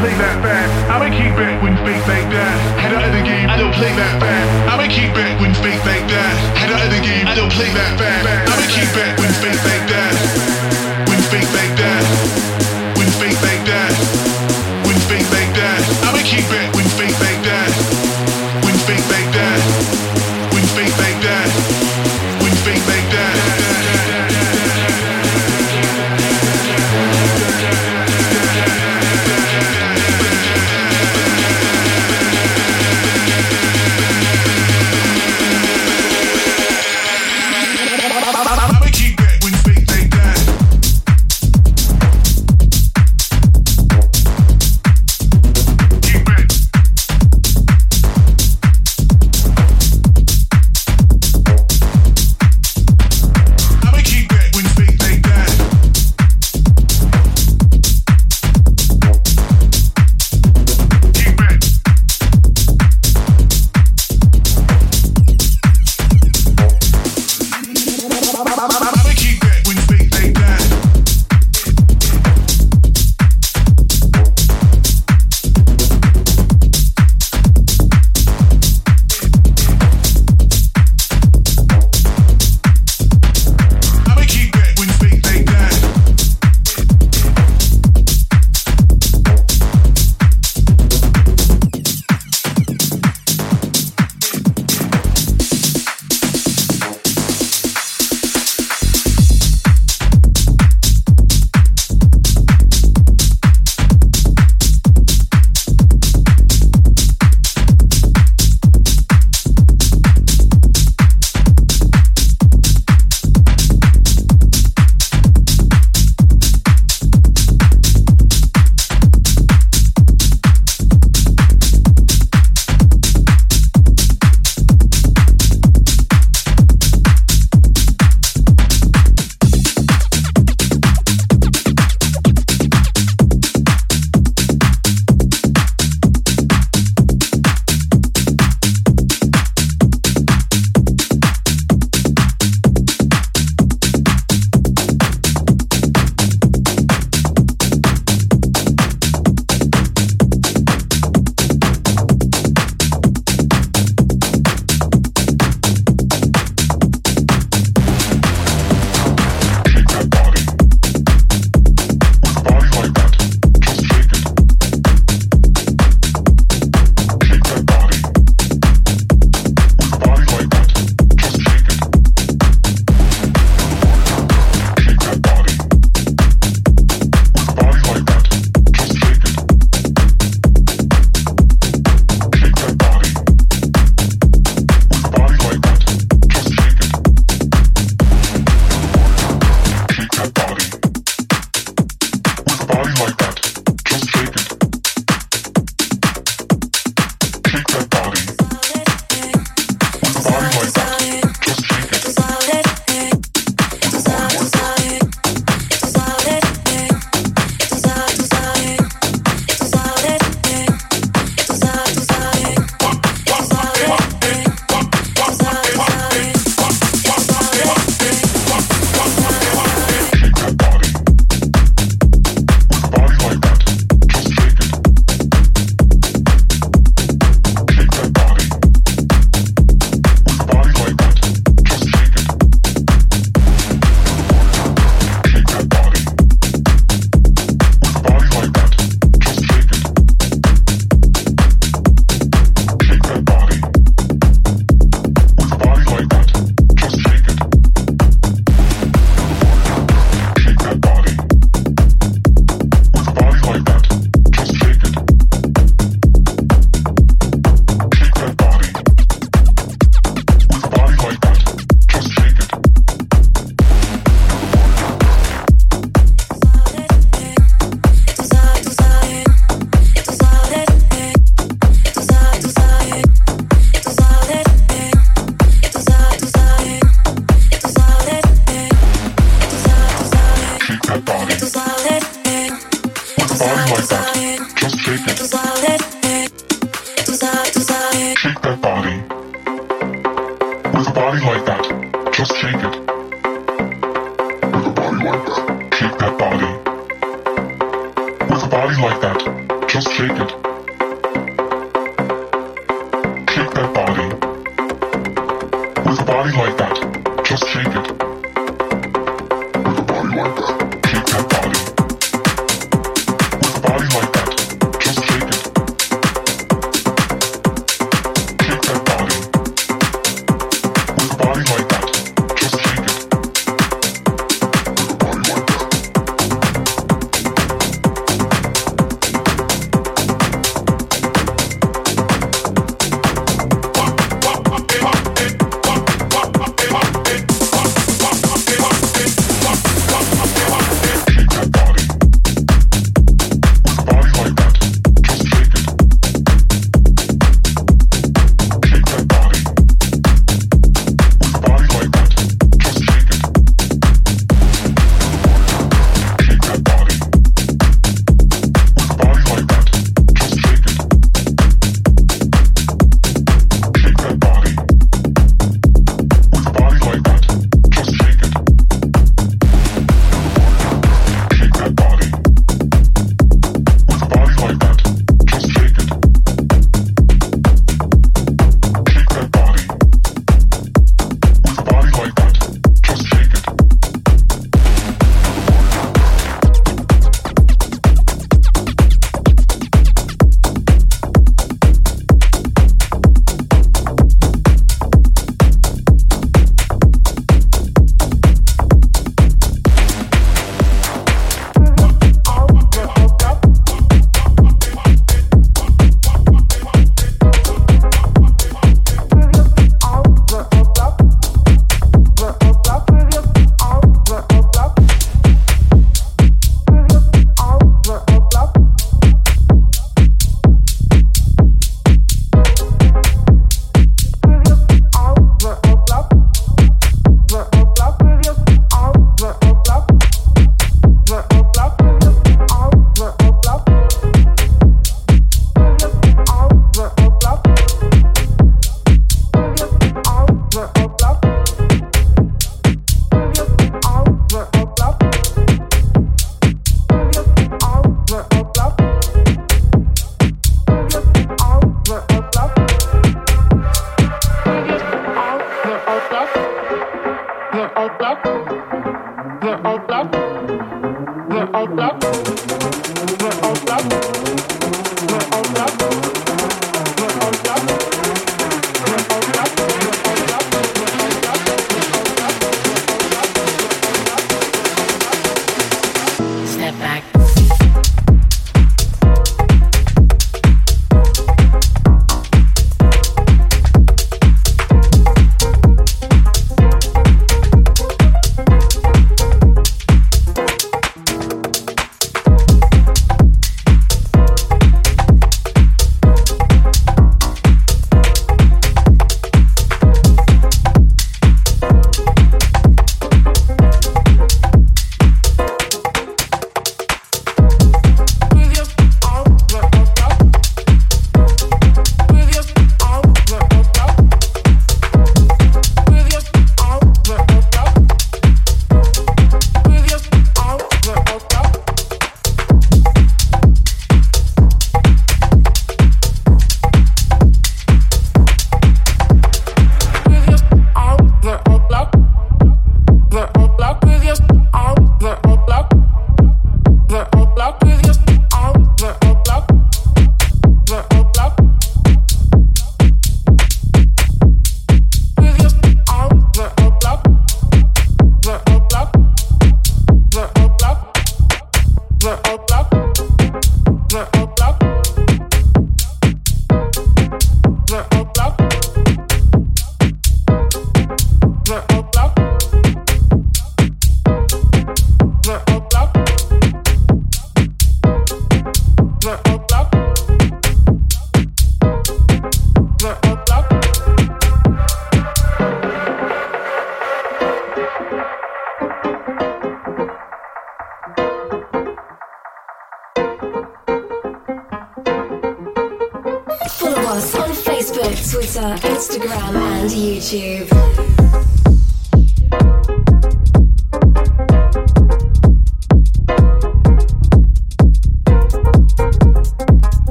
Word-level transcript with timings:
play 0.00 0.16
that 0.16 0.40
back. 0.40 0.64
I'ma 0.88 1.12
keep 1.12 1.36
back 1.36 1.60
when 1.60 1.76
fake 1.84 2.00
like 2.08 2.28
that. 2.32 2.56
Head 2.80 2.96
out 2.96 3.04
of 3.04 3.12
the 3.12 3.20
game, 3.20 3.48
I 3.52 3.56
don't 3.60 3.74
play 3.76 3.92
that 3.92 4.16
back. 4.16 4.44
I'ma 4.72 4.88
keep 4.88 5.12
back 5.12 5.36
when 5.40 5.52
fake 5.60 5.84
like 5.84 6.08
that. 6.08 6.32
Head 6.56 6.72
out 6.72 6.80
of 6.80 6.90
the 6.90 7.02
game, 7.04 7.28
I 7.28 7.34
don't 7.36 7.52
play 7.52 7.68
that 7.68 8.00
back. 8.00 8.48
I'ma 8.48 8.64
keep 8.72 8.88
back 8.96 9.12
when 9.20 9.28
fake 9.44 9.60
like 9.60 9.76
that. 9.76 9.79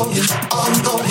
going, 0.00 0.24
I'm 0.50 0.82
going. 0.82 1.09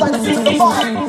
Minimal 0.00 1.08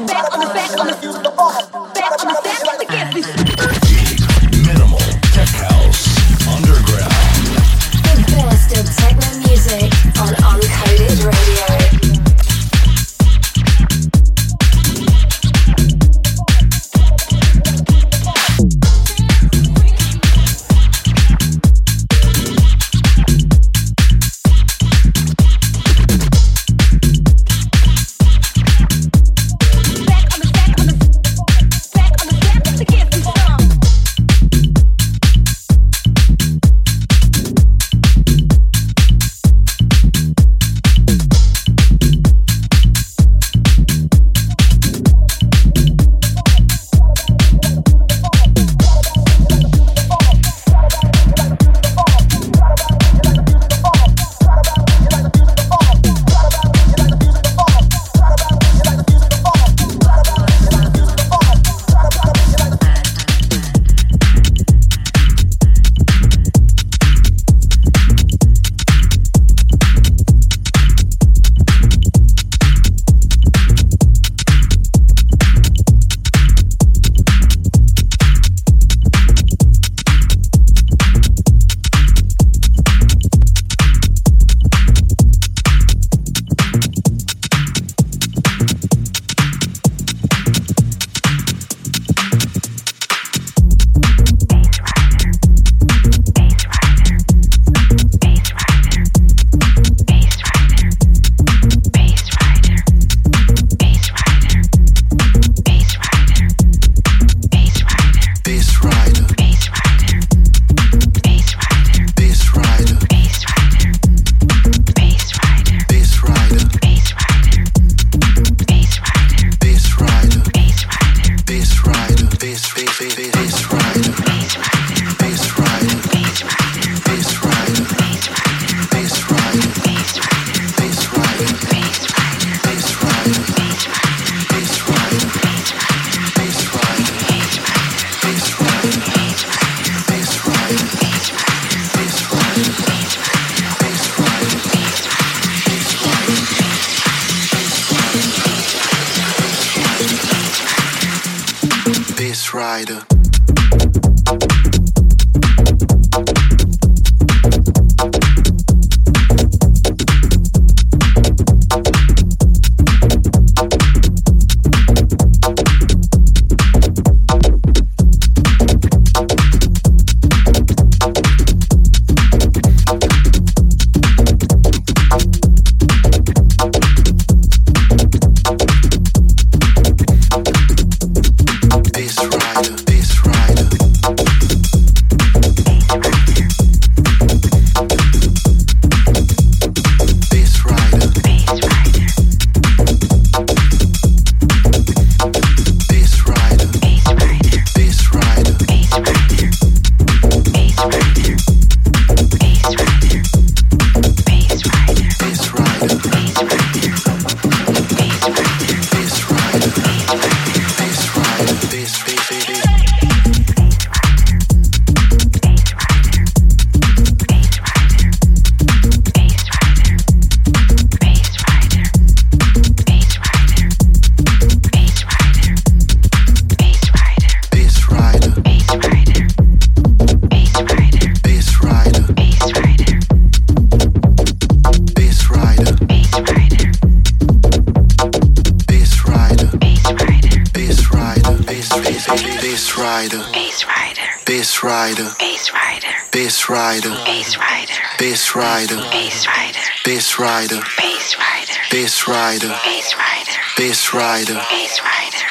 rider. 244.64 245.10
Bass 245.20 245.54
rider. 245.54 245.88
Bass 246.12 246.50
rider. 246.50 246.90
Bass 247.06 247.38
rider. 247.38 247.76
Bass 247.98 248.36
rider. 248.36 248.78
Bass 248.92 249.28
rider. 249.28 249.62
Bass 249.86 250.20
rider. 250.20 250.62
Bass 250.72 251.18
rider. 251.18 251.70
Bass 251.72 252.08
rider. 252.08 252.50
Bass 252.64 252.96
rider. 252.96 253.36
Bass 253.58 253.94
rider. 253.94 254.34
Bass 254.50 254.82
rider. 254.82 255.19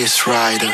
this 0.00 0.28
Rider. 0.28 0.72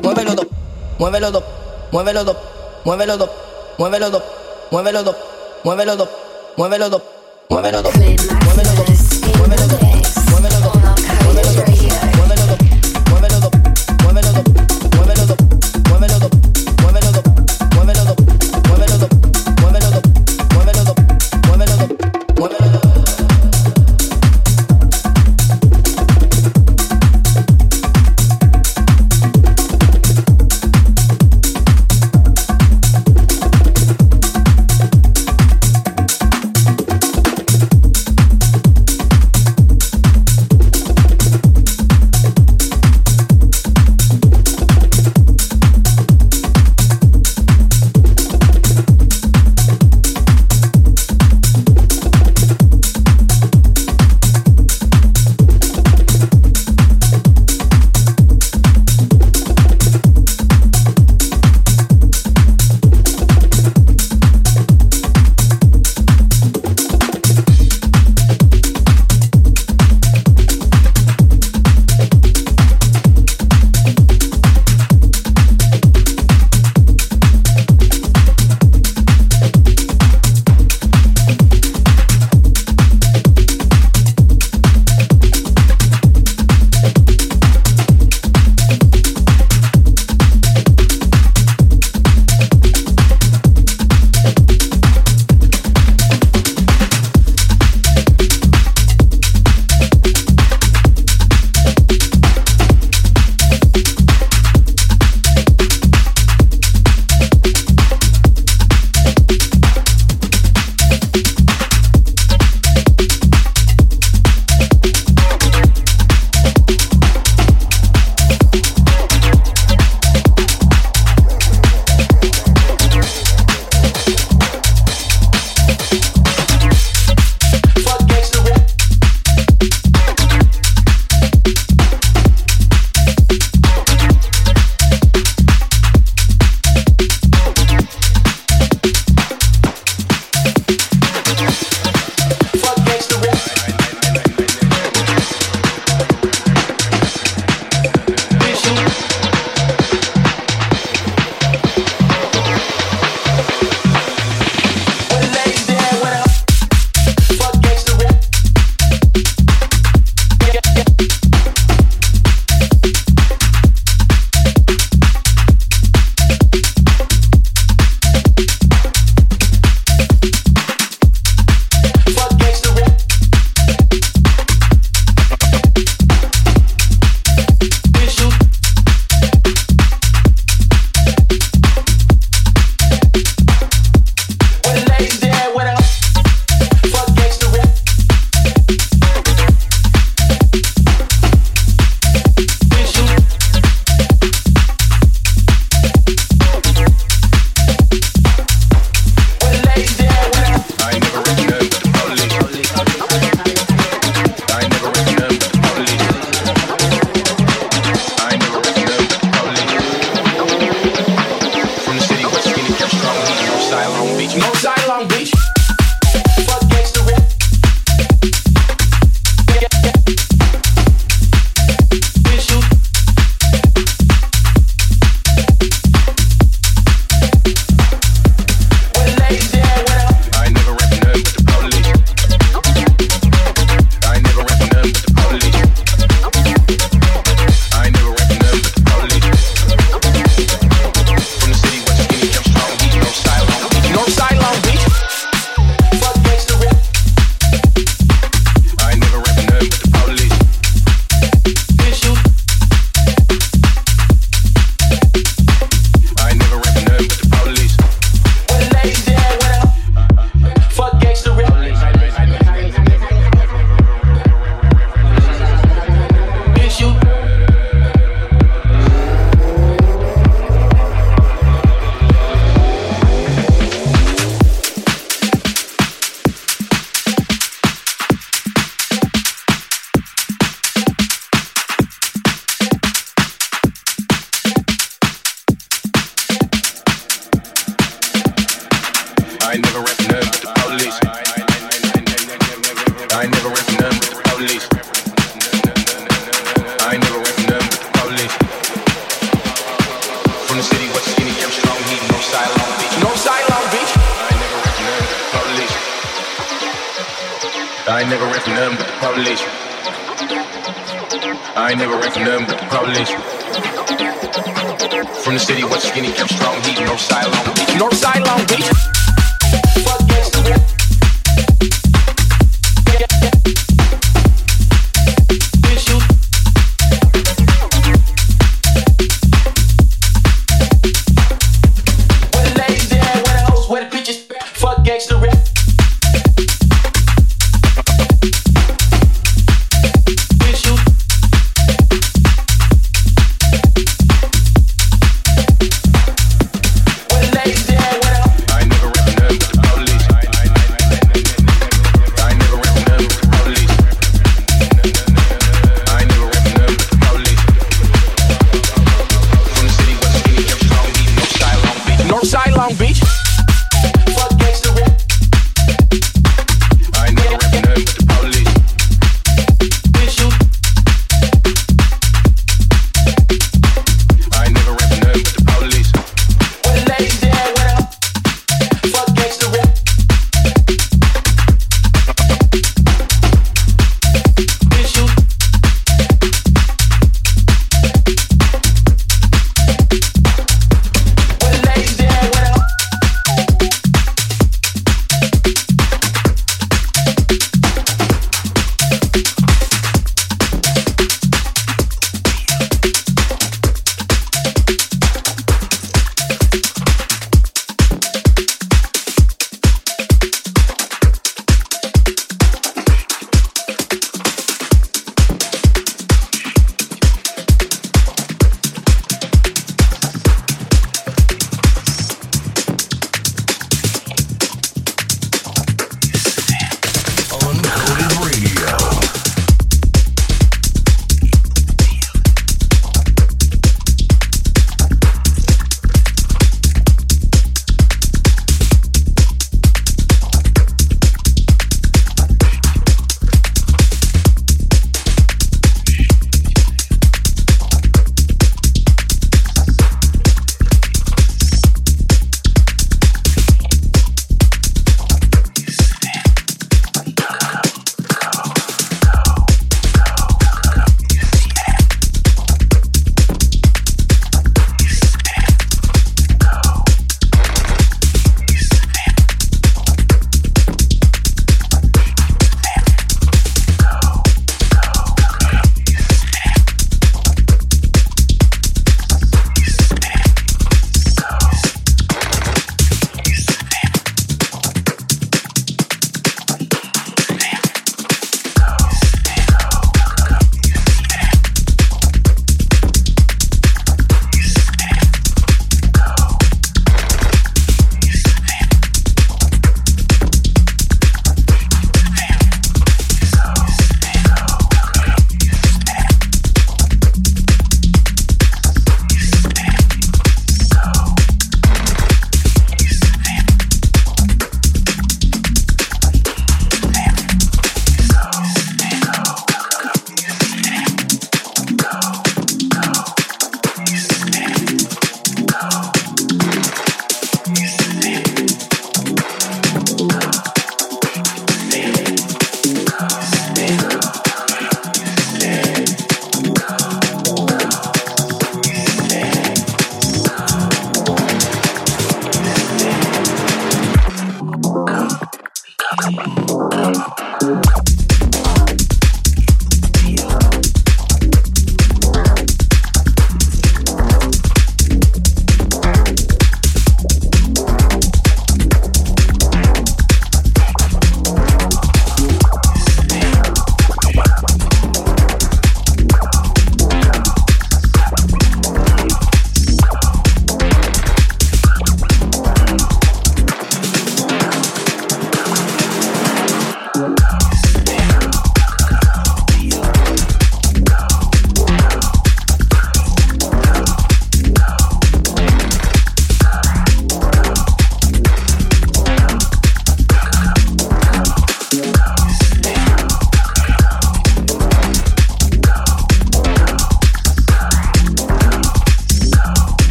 mueve 0.00 0.24
los 0.24 0.36
dos, 0.36 0.46
mueve 0.98 1.20
los 1.20 1.32
dos, 1.32 1.44
mueve 1.90 2.12
los 2.12 2.24
dos, 2.24 2.36
mueve 2.84 3.06
los 3.06 3.18
dos, 3.18 3.30
mueve 3.78 3.98
los 3.98 4.12
dos, 4.12 4.22
mueve 4.70 4.92
los 4.92 5.04
dos, 5.04 5.16
mueve 5.62 5.84
los 5.84 5.98
dos, 5.98 6.08
mueve 6.56 6.78
los 6.78 6.90
dos, 6.90 7.00
mueve 7.48 7.72
los 7.72 7.82
dos, 7.82 7.92
mueve 7.94 8.62
dos. 8.76 8.81